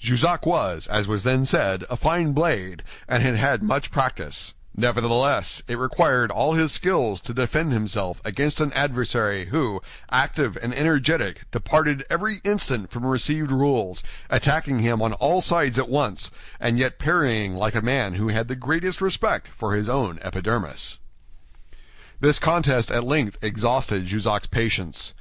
[0.00, 5.62] Jussac was, as was then said, a fine blade, and had had much practice; nevertheless
[5.68, 11.42] it required all his skill to defend himself against an adversary who, active and energetic,
[11.50, 16.98] departed every instant from received rules, attacking him on all sides at once, and yet
[16.98, 21.00] parrying like a man who had the greatest respect for his own epidermis.
[22.20, 25.12] This contest at length exhausted Jussac's patience.